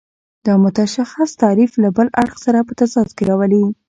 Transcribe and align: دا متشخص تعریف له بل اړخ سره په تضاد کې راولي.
دا 0.45 0.53
متشخص 0.65 1.29
تعریف 1.43 1.71
له 1.83 1.89
بل 1.97 2.07
اړخ 2.21 2.35
سره 2.45 2.59
په 2.67 2.73
تضاد 2.79 3.09
کې 3.15 3.23
راولي. 3.29 3.63